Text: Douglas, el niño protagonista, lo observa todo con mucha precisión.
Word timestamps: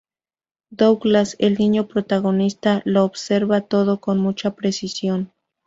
Douglas, 0.71 1.35
el 1.37 1.59
niño 1.59 1.87
protagonista, 1.87 2.81
lo 2.85 3.05
observa 3.05 3.61
todo 3.61 3.99
con 4.01 4.17
mucha 4.17 4.55
precisión. 4.55 5.31